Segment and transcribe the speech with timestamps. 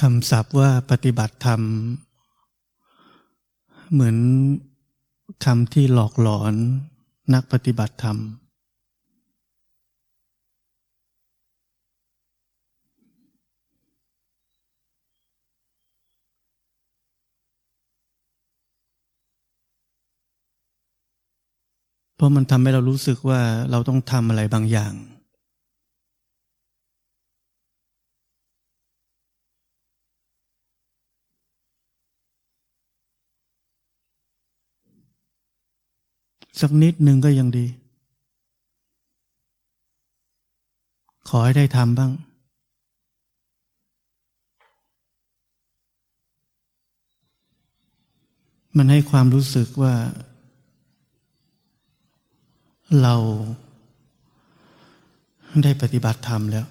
[0.00, 1.60] คำศัพท์ว่าปฏิบัติธรรม
[3.92, 4.16] เหมือน
[5.44, 6.54] คำที่หลอกหลอน
[7.34, 8.16] นักปฏิบัติธรรม
[22.16, 24.94] เพราะมันทำให้เรารู้สึกว่าเราต้องทำอะไรบางอย่าง
[36.60, 37.66] สักนิดหนึ่งก็ยังดี
[41.28, 42.12] ขอให้ได้ทำบ้าง
[48.76, 49.94] มันให้ความรู้สึกว่า
[53.02, 53.14] เรา
[55.62, 56.66] ได้ปฏิบัติธรรมแล้ว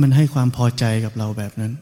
[0.00, 1.72] มันให้ความพอใจกับเราแบบนั้น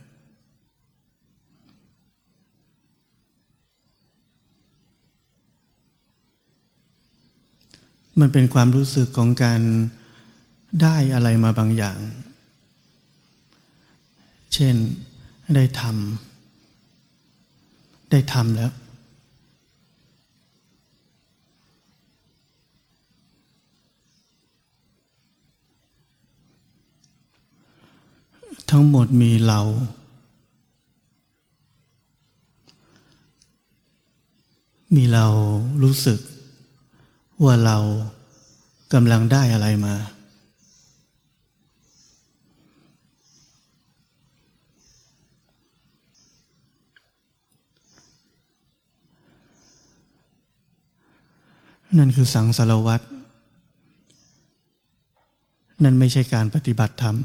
[8.21, 9.61] มันเป็นความรู้สึกของการ
[10.83, 11.99] ได้อะไรมาบางอย่าง
[14.55, 14.77] เช่น
[15.55, 18.73] ได้ทำได้ทำแล้ว
[28.71, 29.61] ทั้งหมดมีเรา
[34.95, 35.27] มีเรา
[35.83, 36.19] รู้สึก
[37.45, 37.79] ว่าเรา
[38.93, 39.95] กำลังได้อะไรมา
[51.99, 53.05] นั่นคือสังสารวัตร
[55.85, 57.17] นั่นไม่ใช่การปฏิบัติธรรม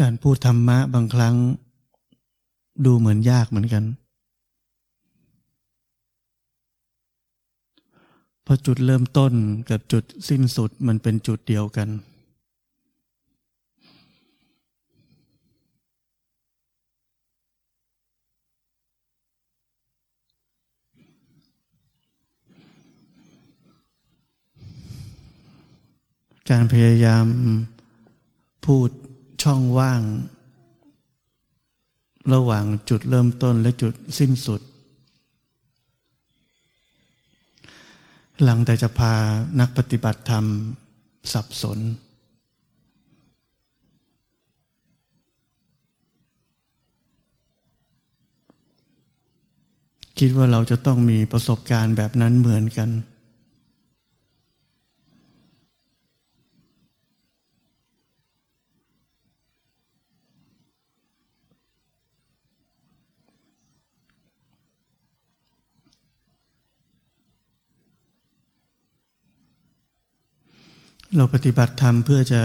[0.00, 1.36] การพูดธรรมะบางครั้ง
[2.84, 3.84] ดูเหมือนยากเหมือนกัน
[8.42, 9.32] เพราะจุดเริ่มต้น
[9.70, 11.88] กับจุดสิ้นสุดมันเป็นจุดเดียวกัน
[26.50, 27.26] การพยายาม
[28.66, 28.90] พูด
[29.42, 30.02] ช่องว่าง
[32.32, 34.60] ระหว่างจุดเริ่มต้นและจุดสิ้นสุด
[38.42, 39.14] หลังแต่จะพา
[39.60, 40.44] นักปฏิบัติธรรม
[41.32, 41.78] สับสน
[50.18, 52.90] คิดว่าเราจะต้องมีประสบการณ์แบบนั้นเหมือนกัน
[71.16, 72.42] เราปฏิบัติธรรมเพื่อจะ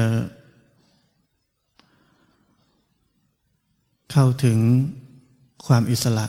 [4.12, 4.58] เข้าถึง
[5.66, 6.28] ความอิสระ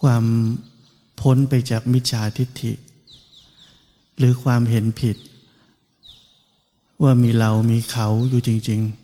[0.00, 0.24] ความ
[1.20, 2.72] พ้นไปจากมิจฉาทิฏฐิ
[4.18, 5.16] หรือความเห็นผิด
[7.02, 8.99] ว่ามีเรามีเขาอยู่จริง ๆ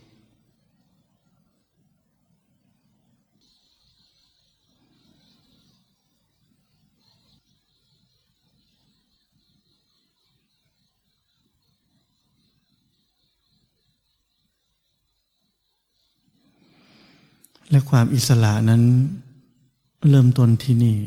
[17.70, 18.82] และความอิสระนั้น
[20.08, 20.98] เริ่มต้นที่นี่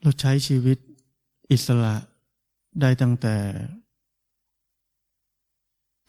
[0.00, 0.78] เราใช้ชีวิต
[1.50, 1.94] อิสระ
[2.80, 3.36] ได้ตั้งแต่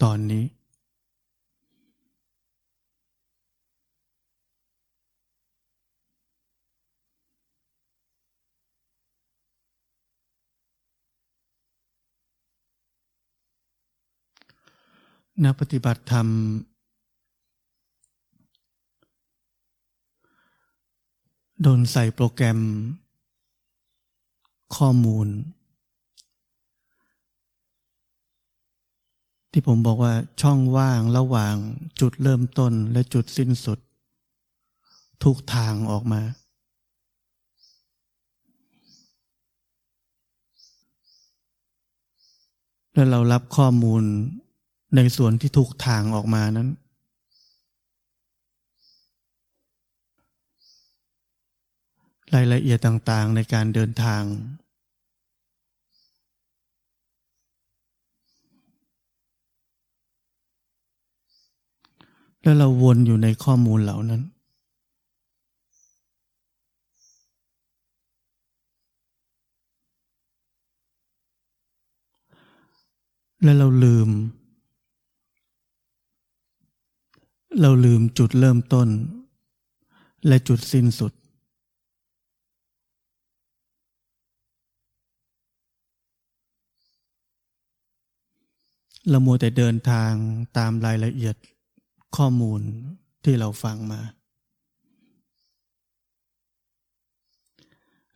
[0.04, 0.44] ตอนนี้
[15.42, 16.28] นักปฏิบัติธรรม
[21.62, 22.60] โดนใส่โปรแกรม
[24.76, 25.28] ข้อมูล
[29.52, 31.56] ที่ผมบอกว่าช่องว่างระหว่าง
[32.00, 33.80] จุดเริ่มต้นและจุดสิ้นสุด
[35.24, 36.22] ทุกทางออกมา
[42.94, 44.04] แล้วเรารับข้อมูล
[44.96, 46.70] ในส่วนที่ทุกทางออกมานั้น
[52.34, 54.24] รายละเอียดต่างๆในการเดินทาง
[62.42, 64.22] แล้วเราวนอยู่ในข้อมูลเหล่านั้น
[73.44, 74.10] และเราลืม
[77.62, 78.88] เราลืมจุดเริ่มต้น
[80.28, 81.14] และจุดสิ้นสุด
[89.10, 90.12] เรามัวแต่เดินทาง
[90.58, 91.36] ตามรายละเอียด
[92.16, 92.62] ข้อมูล
[93.24, 94.02] ที่เราฟังมา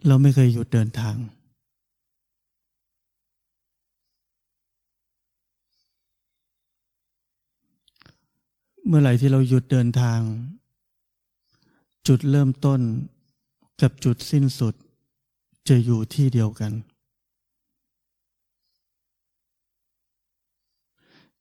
[0.08, 1.16] เราไม่เคยหยุดเดินทาง
[8.90, 10.20] เมื่อไหร่ที่เราหยุดเดินทาง
[12.08, 12.82] จุดเริ่มต้น
[13.82, 14.74] กับจุดสิ้นสุด
[15.68, 16.72] จะอยู่ที่เดียวกัน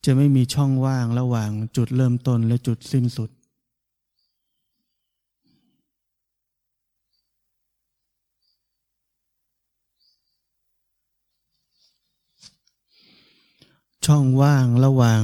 [0.05, 3.31] จะไม่มีช่องว่างระหว่างจุดเริ่มต้นและจุดสิ้นสุด
[14.07, 15.23] ช่องว่างระหว่าง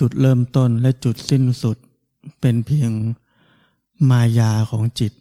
[0.00, 1.76] จุดเริ่มต้นและจุดสิ้นสุด
[2.40, 2.92] เป็นเพียง
[4.10, 5.12] มายาของจิต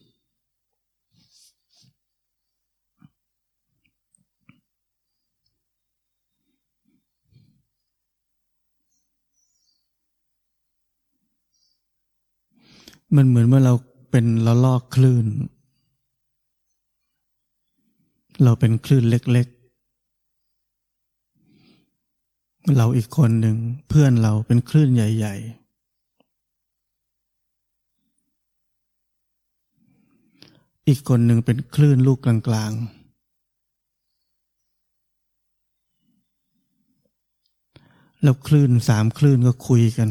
[13.16, 13.74] มันเหมือนเมื่อเรา
[14.12, 15.26] เป็นละลอกคลื่น
[18.44, 19.61] เราเป็นคลื่นเล็กๆ
[22.78, 23.58] เราอีกคนหนึ่ง
[23.90, 25.62] เพื่อนเราเป็นคลื่นใหญ่ ๆ
[30.88, 33.02] อีกคนหนึ่งเป็นคลื่นลูกกลาง ๆ
[38.24, 40.10] แล้วคลื่นสามคลื่นก็คุยกัน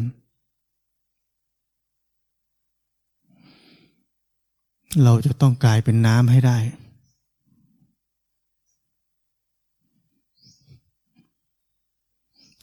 [5.05, 6.59] เราจะต้องกลายเป็นน้ำให้ได้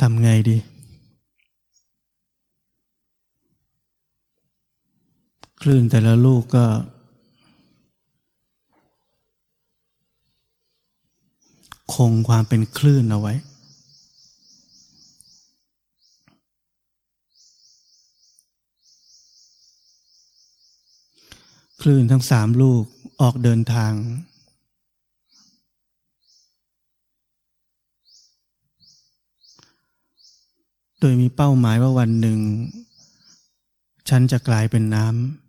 [0.01, 0.57] ทำไงดี
[5.61, 6.65] คลื่นแต่ละลูกก็
[11.95, 13.33] คงความเป็นคลื่นเอาไว้
[21.81, 22.83] คลื่นทั้งสามลูก
[23.21, 23.93] ออกเดินทาง
[30.96, 32.39] โด ยมีเป้าหมายว่าวันหนึ่ง
[34.09, 35.47] ฉันจะกลายเป็นน้ำ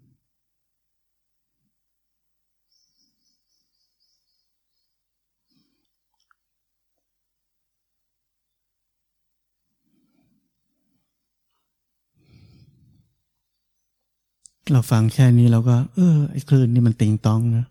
[14.73, 17.65] เราฟังแค่นี้เราก็ เออไอ้คลื่นนี่มันติงตองนะ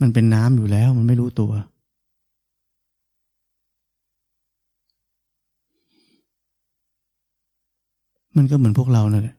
[0.00, 1.52] มันเป็นน้ำอยู่แล้ว มันไม่รู้ตัว
[8.36, 9.36] มันก็เหมือนพวกเราเนั่นแหละ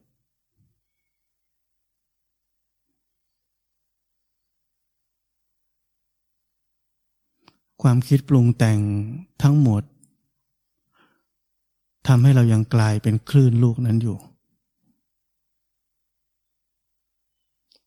[7.82, 8.80] ความคิดปรุงแต่ง
[9.44, 9.84] ทั้งหมด
[12.08, 14.18] ทำให้เรายังกลายเป็นคลื่นลูกนั้นอยู่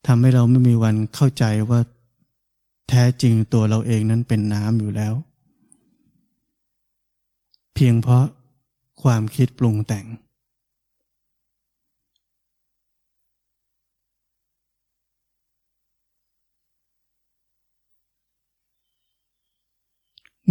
[0.06, 1.80] ทำให้เราไม่มีวันเข้าใจว่า
[2.88, 5.14] แท้จริงตัวเราเองนั้นเป็นน้ำอยู่แล้ว
[7.74, 8.26] เพียงเพราะ
[9.02, 10.06] ความคิดปรุงแต่ง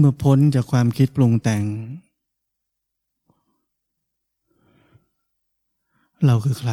[0.01, 1.63] เมื่อพ้นจากความคิดปรุงแต่ง
[6.25, 6.72] เราคือใคร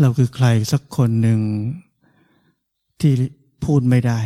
[0.00, 1.40] เราคือใครสักคนหนึ่ง
[3.00, 3.12] ที่
[3.64, 4.20] พูดไม่ได้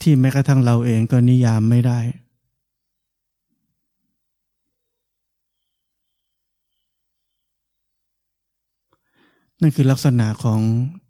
[0.00, 2.00] ที่แม้กระทั่งเราเองก็นิยามไม่ได้
[9.60, 10.60] นั่นคือลักษณะของ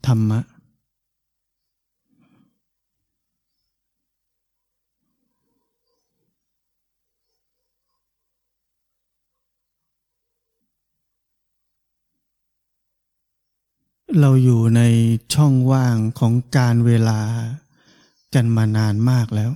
[0.07, 0.41] ธรรมะ
[14.21, 14.83] เราอยู่ใน
[15.35, 17.21] ช่องว่างของการเวลา
[18.35, 19.51] กันมานานมากแล้ว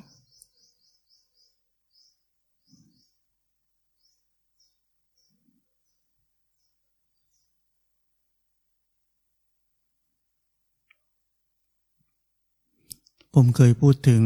[13.34, 14.22] ผมเคยพูดถึง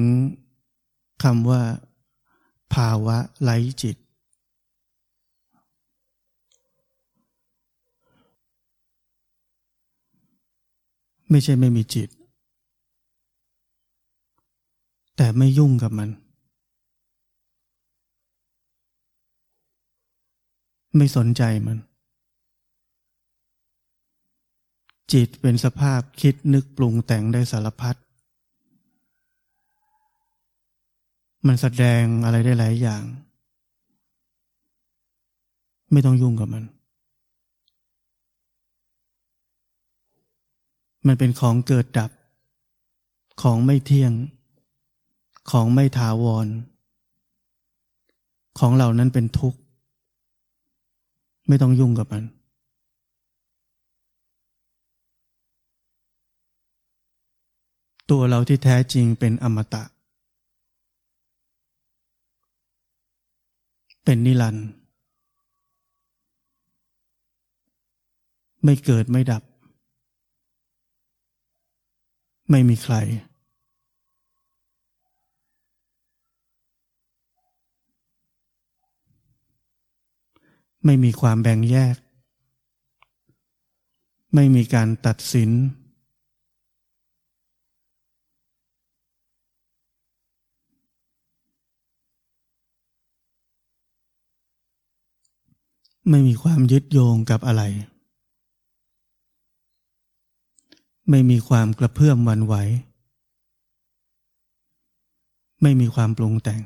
[1.22, 1.62] คำว่า
[2.74, 3.96] ภาวะไร้จิต
[11.30, 12.08] ไม่ใช่ไม่มีจิต
[15.16, 16.10] แต่ไม่ยุ่งกับมัน
[20.96, 21.78] ไม่สนใจมัน
[25.12, 27.96] จิตเป็นสภาพคิดนึกปรุงแต่งได้สารพัด
[31.46, 33.02] มันแสดงอะไรได้หลายอย่าง
[35.92, 36.64] ไม่ต้องยุ่งกับมัน
[41.06, 42.10] มันเป็นของเกิดดับ
[43.42, 44.12] ของไม่เที่ยง
[45.50, 46.46] ของไม่ถาวร
[48.58, 49.58] ของเหล่านั้นเป็นทุกข์
[51.48, 52.24] ไม่ต้องยุ่งกับมัน
[58.10, 59.82] ตัวเราที่แท้จริงเป็นอมตะ
[64.04, 64.66] เป็นนิรันดร์
[68.64, 69.42] ไม่เกิดไม่ดับ
[72.50, 72.94] ไม่มีใคร
[80.84, 81.96] ไม่มีความแบ่งแยก
[84.34, 85.50] ไม่มีการตัดสิน
[96.08, 97.62] ไม่มีความยึดโยงกับอะไร
[101.10, 102.54] ไม่มีความกระเพื่อมวันไหว
[105.62, 106.62] ไม่มีความปรุงแต่ง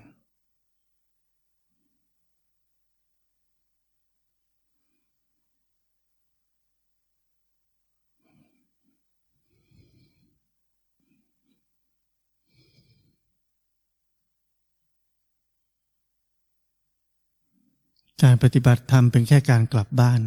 [18.25, 20.21] การปฏิบัติธรรมเป็นแค่การกลับบ้าน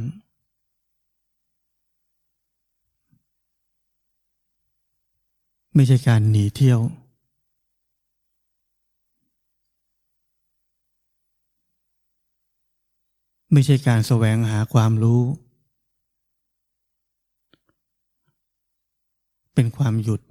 [5.75, 6.79] ไม่ใช่การหนีเที่ยว
[13.51, 15.21] ไม่ใช่การแสวงหาความรู้
[19.53, 20.21] เป็นความหยุด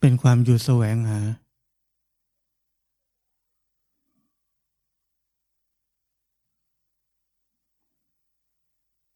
[0.00, 1.20] เป็นความหยุดแสวงหา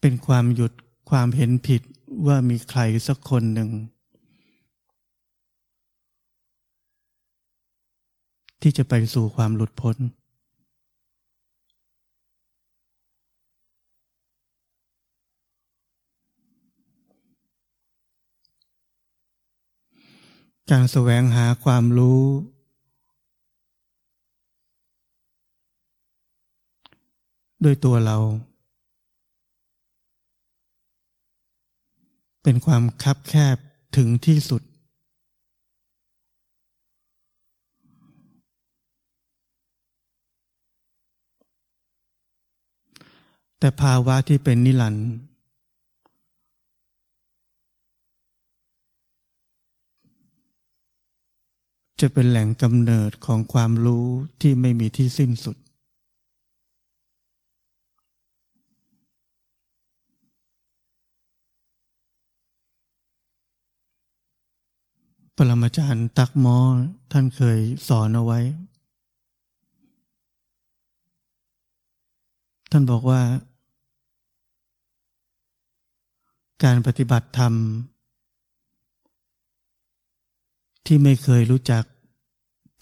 [0.01, 0.73] เป็นความหยุด
[1.11, 1.83] ความเห็นผิด
[2.27, 3.71] ว่ามีใครสักคนหนึ่ง
[8.61, 9.97] ที่จะไปสู่ความหลุดพ้น
[20.71, 22.23] การแสวงหาความรู้
[27.65, 28.17] ด้วยตัวเรา
[32.43, 33.57] เป็นความคับแคบ
[33.97, 34.63] ถึงที่สุด
[43.59, 45.09] แต่ภาวะที่เป็นนิรันดร์
[52.03, 54.07] จะเป็นแหล่งกำเนิดของความรู้
[54.41, 55.57] ที่ไม่มีที่สิ้นสุด
[65.37, 66.59] ปรมาจารย์ตักมอ
[67.13, 68.41] ท่านเคยสอนเอาไว้
[72.71, 73.23] ท่านบอกว่า
[76.65, 77.55] การปฏิบัติธรรม
[80.87, 81.85] ที่ไม่เคยรู้จัก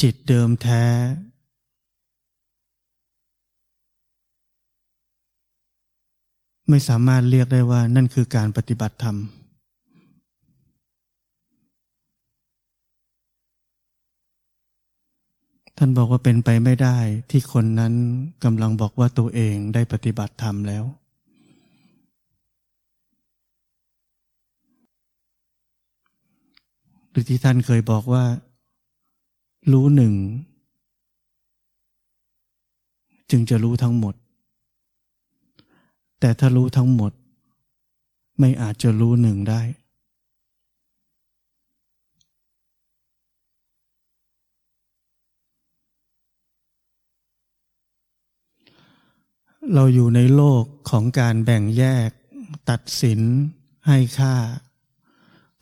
[0.03, 0.85] จิตเดิมแท้
[6.69, 9.17] ไม่สามารถเรียกได้ว่านั่นคือการปฏิบัติธรรม
[15.77, 16.99] ท่านบอกว่าเป็นไปไม่ได้
[17.31, 17.95] ที่คนนั้น
[18.45, 20.85] กำลังบอกว่าตัวเองได้ปฏิบัติธรรมแล้ว
[27.11, 28.25] หรือที่ท่านเคยบอกว่า
[29.73, 30.15] รู้หนึ่ง
[33.31, 34.15] จึงจะรู้ทั้งหมด
[36.21, 37.13] แต่ถ้ารู้ทั้งหมด
[38.39, 39.63] ไม่อาจจะรู้หนึ่งได้
[49.75, 52.11] เราอยู่ในโลกของการแบ่งแยก
[52.71, 53.21] ตัดสิน
[53.87, 54.37] ให้ค่า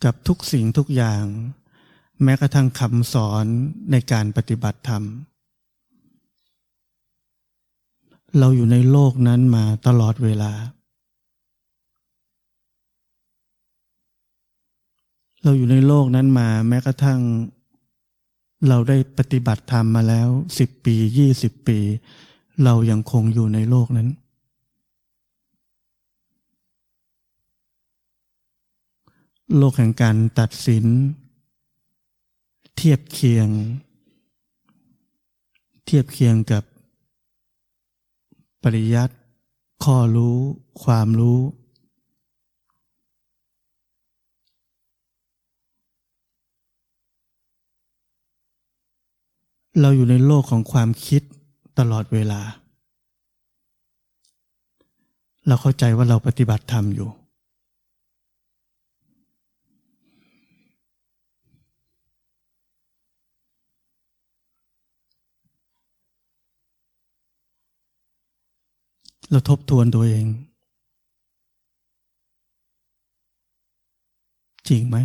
[0.03, 1.23] กับทุกสิ่งทุกอย่าง
[2.23, 3.45] แม้กระทั่งคำสอน
[3.91, 5.03] ในการปฏิบัติธรรม
[8.39, 10.51] เราอยู่ในโลกนั้นมาตลอดเวลา
[15.43, 17.19] เราอยู่ในโลกนั้นมาแม้กระทั่ง
[18.67, 21.79] เราได้ปฏิบัติธรรมมาแล้วสิบปียี่สิบปี
[22.63, 24.09] เรายังคงอยู่ในโลกนั้น
[29.57, 30.85] โลกแห่งการตัดสิน
[32.81, 33.49] เทียบเคียง
[35.85, 36.63] เทียบเคียงกับ
[38.63, 39.15] ปริยัติ
[39.83, 40.37] ข้อรู้
[40.83, 41.39] ความรู้
[49.81, 51.21] เราอยู่ในโลกของความคิด
[51.79, 52.41] ตลอดเวลา
[55.47, 57.18] เราเข้าใจว่าเราปฏิบัติธรรมอยู่
[69.31, 70.25] เราทบทวนตัวเอง
[74.69, 74.97] จริงไหม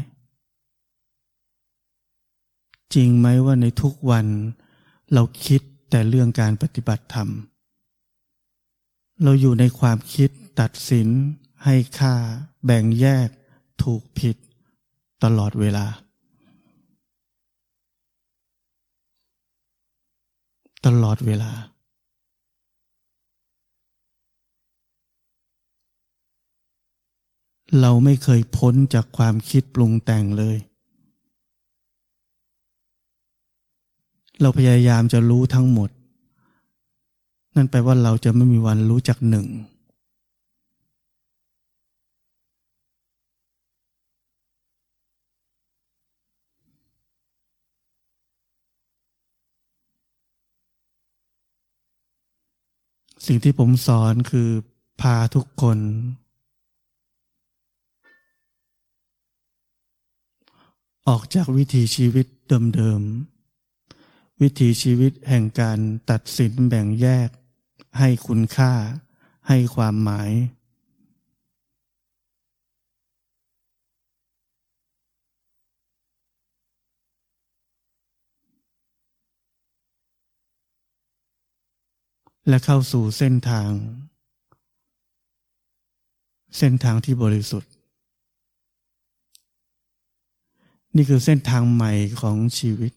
[2.94, 4.26] จริงไหมว่าในทุกวัน
[5.14, 5.60] เราคิด
[5.90, 7.28] แต่เรื่องการปฏิบัติธรรม
[9.22, 11.08] เราอยู่ในความคิดตัดสิน
[11.64, 12.14] ให้ค่า
[12.64, 13.28] แบ่งแยก
[13.82, 14.36] ถูกผิด
[15.24, 15.86] ตลอดเวลา
[20.86, 21.52] ตลอดเวลา
[27.80, 30.56] เราไม่เคยพ้นจากความคิดปรุงแต่งเลย
[34.40, 35.90] เราพยายามจะรู้ทั้งหมด
[37.54, 39.46] นั่นแปลว่าเราจะไม่มีวันรู้จักหนึ่ง
[53.26, 54.48] สิ่งที่ผมสอนคือ
[55.00, 55.78] พาทุกคน
[61.08, 62.26] ออกจากวิถีชีวิต
[62.74, 65.78] เดิมๆ วิถีชีวิตแห่งการ
[66.10, 67.30] ตัดสินแบ่งแยก
[67.98, 68.72] ให้คุณค่า
[69.48, 70.30] ให้ความหมาย
[82.48, 83.70] และเข้าสู่เส้นทาง
[86.58, 87.73] เส้นทางที่บริสุทธิ์
[90.96, 92.92] นี่คือเส้นทางใหม่ของชีวิต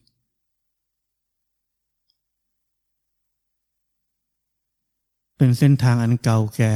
[5.36, 6.74] เป็นเส้นทางอันเก่าแก่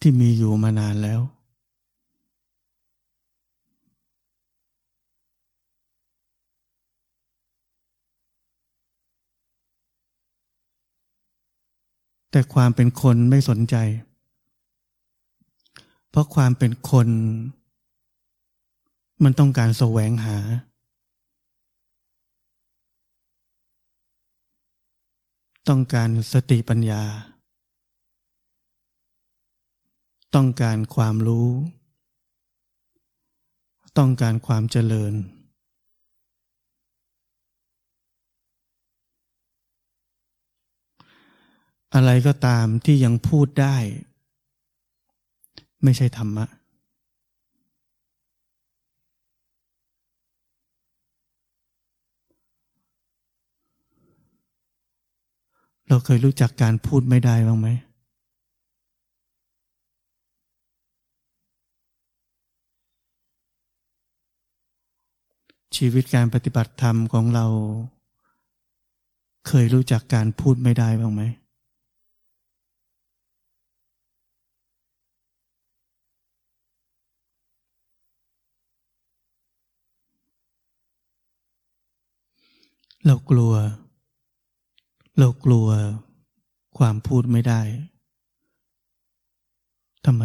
[0.00, 1.20] ที่มีอยู่มานานแล้ว
[12.30, 13.76] แต่ความเป็นคนไม่สนใจ
[16.16, 17.08] เพราะความเป็นคน
[19.24, 20.38] มันต้องการแสวงหา
[25.68, 27.02] ต้องการสติปัญญา
[30.34, 31.50] ต้องการความรู้
[33.98, 35.14] ต้องการความเจริญ
[41.94, 43.76] อะไรก็ตามที่ยังพูดได้
[45.82, 46.46] ไม่ใช่ธรรมะ
[55.88, 57.68] เราเคยรู้จักการพูดไม่ได้บ้างไหม
[65.76, 67.46] ชีวิตการปฏิบัติธรรมของเรา
[69.48, 71.22] เคยรู้จักการพูดไม่ได้บ้างไหม
[83.06, 83.54] เรากลัว
[85.18, 85.68] เรากลัว
[86.78, 87.60] ความพูดไม่ได้
[90.04, 90.24] ทำไม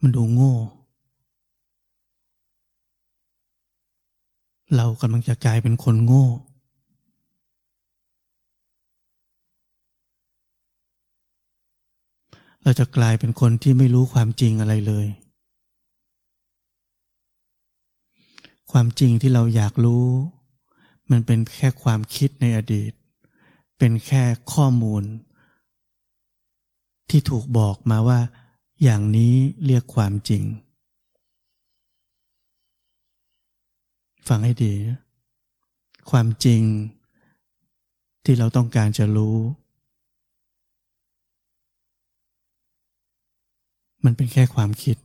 [0.00, 0.54] มันดูโง่
[4.76, 6.26] เรากำลังจะกลายเป็นคนโง่
[12.62, 15.06] เราจะกลายเป็นคนที่ไม่รู้ความจริงอะไรเลย
[18.72, 20.06] ความจริงที่เราอยากรู้
[21.12, 22.92] มันเป็นแค่ความคิดในอดีต
[23.78, 24.22] เป็นแค่
[24.52, 25.02] ข้อมูล
[27.10, 28.20] ที่ถูกบอกมาว่า
[28.82, 29.34] อย่างนี้
[29.66, 30.42] เรียกความจริง
[34.28, 34.74] ฟังให้ดี
[36.10, 36.62] ความจริง
[38.24, 39.36] ที่เราต้องการจะรู้
[44.04, 44.96] มันเป็นแค่ความคิด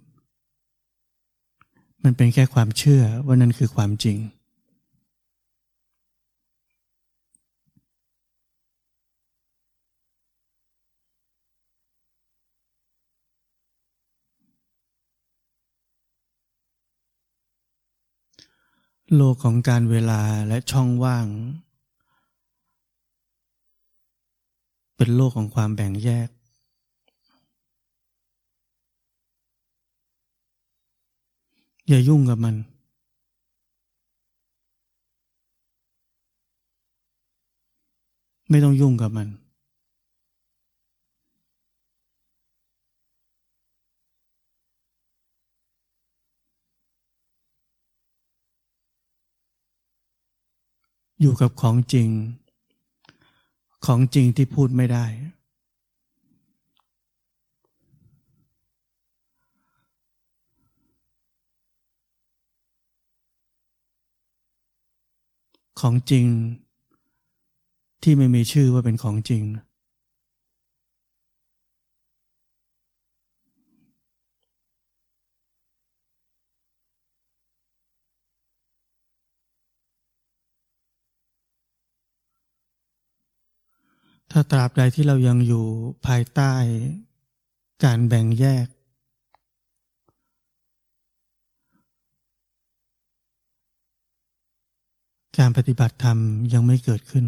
[2.04, 4.18] มันเป็นแค่ความเชื่อว่านั่นคือความจริง
[19.16, 21.28] โลกของการเวลาและช่องว่าง
[24.96, 26.30] เป็นโลกของความแบ่งแยก
[31.88, 32.56] อย่ายุ่งกับมัน
[38.50, 39.28] ไม่ต้องยุ่งกับมัน
[51.22, 52.10] อยู่กับของจริง
[53.86, 55.06] ของจริงที่พูดไม่ได้
[65.82, 66.26] ของจริง
[68.04, 69.44] ที่ไม่มีชื่อว่าเป็นของจริง
[84.40, 85.66] ถ้าตราบใดที่เรายังอยู่
[86.08, 86.52] ภายใต้
[87.84, 88.68] การแบ่งแยก
[95.38, 96.18] การปฏิบัติธรรม
[96.54, 97.26] ยังไม่เกิดขึ้น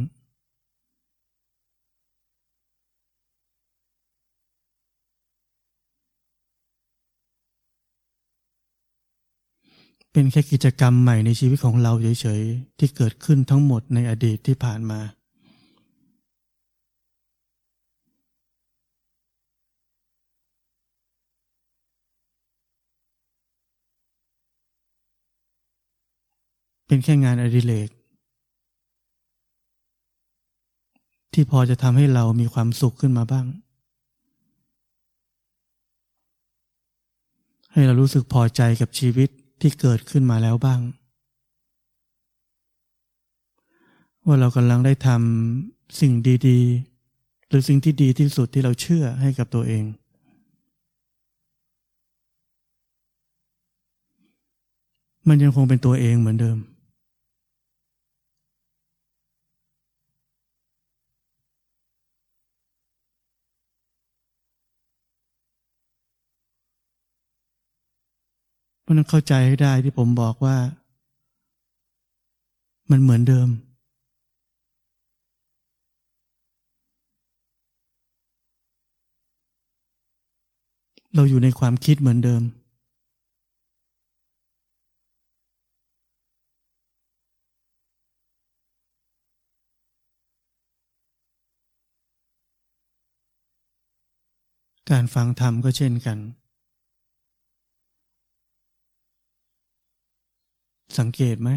[10.11, 15.01] เป็นแค่กิจกรรมใหม่ในชีวิตของเราเฉยๆ ที่เกิดขึ้นทั้งหมดในอดีตที่ผ่านมา
[26.91, 27.89] เป็นแค่งานอดิเรก
[31.33, 33.45] ที่พอจะทำให้เรามีความสุขขึ้นมาบ้าง
[37.71, 39.29] ให้เรารู้สึกพอใจกับชีวิต
[39.61, 40.79] ที่เกิดขึ้นมาแล้วบ้าง
[44.25, 46.13] ว่าเรากำลังได้ทำสิ่ง
[46.47, 49.83] ดีๆ หรือสิ่งที่ดีที่สุดที่เราเชื่อให้กับตัวเอง
[55.27, 56.59] มันยังคงเป็นตัวเองเหมือนเดิม
[68.89, 70.57] ราะนั้นเข้าใจให้ได้ที่ผมบอกว่า
[72.91, 73.49] มันเหมือนเดิม
[81.15, 82.43] เราอยู่ในความคิดเหมือนเดิม
[94.91, 96.17] การฟังธรรมก็เช่นกัน
[100.97, 101.49] สังเกตไหม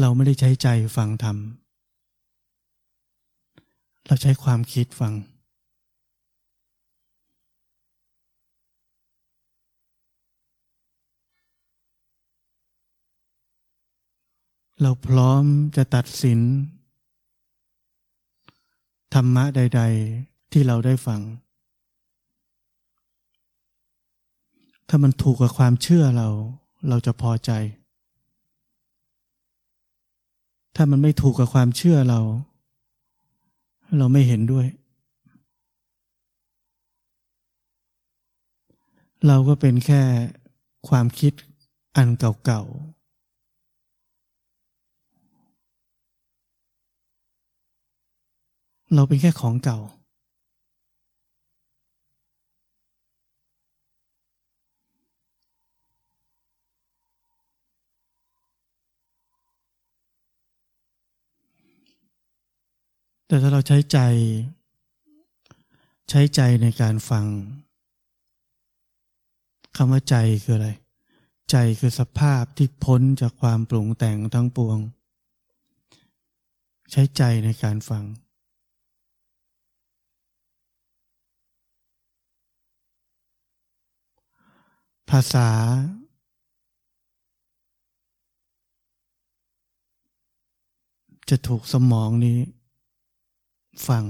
[0.00, 1.36] เราไม่ได้ใช้ใจฟังธรรม
[4.06, 5.12] เราใช้ความคิดฟัง
[14.82, 15.44] เราพร้อม
[15.76, 16.40] จะตัดสิน
[19.14, 19.82] ธรรมะใด
[20.16, 21.20] ๆ ที่เราได้ฟัง
[24.88, 26.28] ถ้ามันถูกกับความเชื่อเรา
[26.88, 27.50] เราจะพอใจ
[30.76, 32.20] ถ้ามันไม่ถูกกับความเชื่อเรา
[33.98, 34.66] เราไม่เห็นด้วย
[39.26, 40.02] เราก็เป็นแค่
[40.88, 41.32] ความคิด
[41.96, 42.08] อัน
[42.44, 42.96] เก่าๆ
[48.94, 49.78] เราเป็นแค่ของเก่า
[63.26, 63.98] แต่ถ้าเราใช้ใจ
[66.10, 67.26] ใช้ใจในการฟัง
[69.76, 70.70] คำว่าใจคืออะไร
[71.50, 74.78] ใจคือสภาพที่พ้นจากความปรุงแต่งทั้งปวง
[76.92, 78.04] ใช้ใจในการฟัง
[85.10, 85.48] ภาษา
[91.30, 92.38] จะถูกสมองนี้
[93.88, 94.04] ฟัง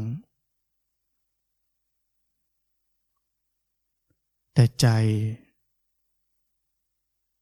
[4.55, 4.87] แต่ใจ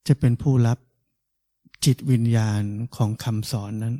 [0.06, 0.78] จะเป็นผู้รับ
[1.84, 2.62] จิตวิญญาณ
[2.96, 3.96] ของคำสอนนั้น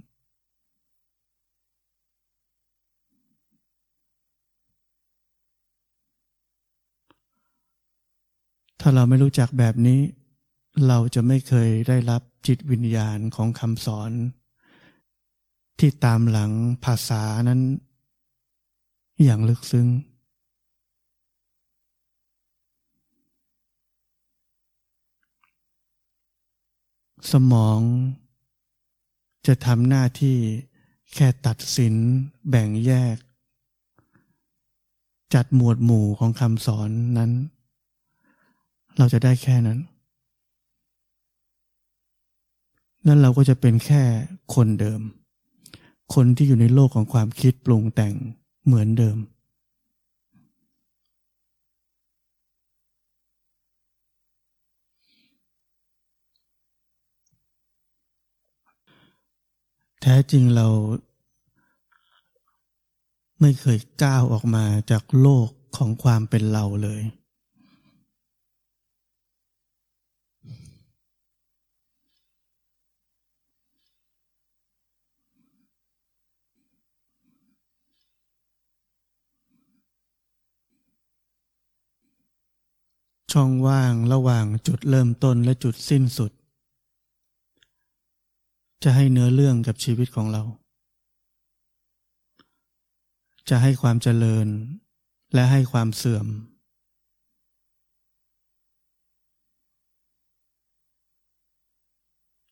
[8.80, 10.00] ถ้าเราไม่รู้จักแบบนี้
[10.88, 14.10] เราจะไม่เคยได้รับจิตวิญญาณของคำสอน
[15.78, 16.52] ที่ตามหลัง
[16.84, 17.60] ภาษานั้น
[19.22, 19.88] อย่างลึกซึ้ง
[27.32, 27.80] สมอง
[29.46, 30.36] จะทำหน้าที่
[31.14, 31.94] แค่ตัดสิน
[32.48, 33.16] แบ่งแยก
[35.34, 37.32] จัดหมวดหมู่ของคำสอนนั้น
[38.98, 39.78] เราจะได้แค่นั้น
[43.06, 44.02] นั่นเราก็จะเป็นแค่
[44.54, 45.00] คนเดิม
[46.14, 48.14] คนที่อยู่ในโลกของความคิดปรุงแต่ง
[48.64, 49.18] เหมือนเดิม
[60.00, 60.68] แท้จริงเรา
[63.40, 67.02] ไม่เคยก้าวออกมาจากโลกของความเป็นเราเลย
[83.38, 86.32] ช่องว่างระหว่างจุดเริ่มต้นและจุดสิ้นสุด
[88.82, 90.42] จะให้เนื้อเรื่องกับชีวิตของเรา
[93.48, 94.46] จะให้ความเจริญ
[95.34, 96.26] และให้ความเสื่อม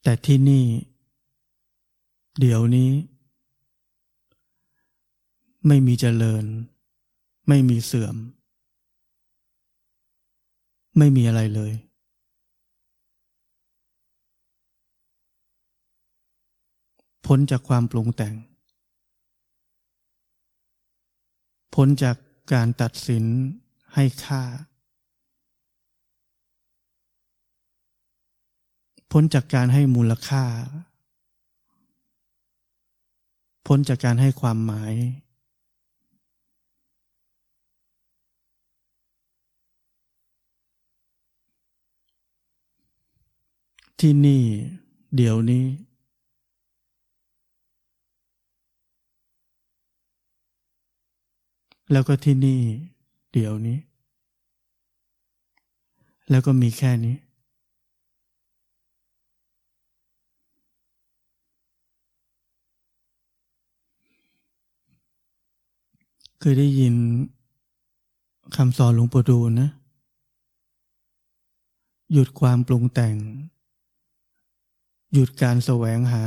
[0.02, 0.64] แต่ที่นี่
[2.40, 2.90] เดี๋ยวนี้
[5.66, 6.44] ไม่มีเจริญ
[7.48, 8.16] ไม่มีเสื่อม
[10.98, 11.72] ไม่มีอะไรเลย
[17.26, 18.34] พ้นจากความปรุงแต่ง
[21.74, 22.16] พ้นจาก
[22.52, 23.24] การตัดสิน
[23.94, 24.42] ให้ค่า
[29.12, 30.44] พ้นจากการให้มูลค่า
[33.66, 34.92] พ้นจากการให้ความหมาย
[44.06, 44.44] ที่นี่
[45.16, 45.64] เดี๋ยวนี้
[51.92, 52.60] แล้วก็ที่นี่
[53.32, 53.78] เดี๋ยวนี้
[56.30, 57.16] แล้วก็มีแค่นี้
[66.40, 66.94] เคยได้ยิน
[68.56, 69.68] คำสอนหลวงปู่ดูลนะ
[72.12, 73.16] หยุดความปรุงแต่ง
[75.12, 76.24] หยุดการแสวงหา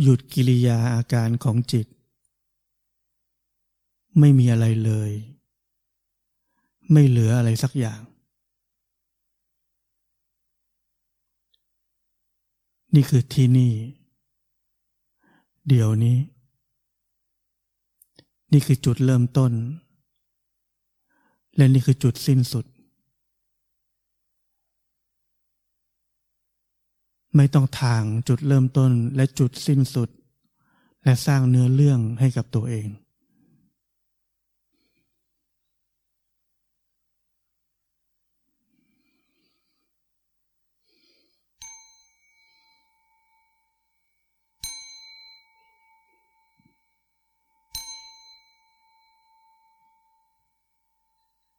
[0.00, 1.86] หยุดกิริยาอาการของจิต
[4.18, 5.12] ไม่มีอะไรเลย
[6.92, 8.00] ไม่เหลืออะไรสักอย่าง
[12.94, 13.72] นี่คือที่นี่
[15.68, 16.18] เดี๋ยวนี้
[18.52, 19.52] นี่คือจุดเริ่มต้น
[21.56, 22.64] และนี่คือจุดสิ้นสุด
[27.36, 30.08] ไม่ต้องทางจุดเริ่มต้นและจุดสิ้นสุด
[31.04, 32.86] และสร้างเนื้อเรื่องให้กับตัวเอง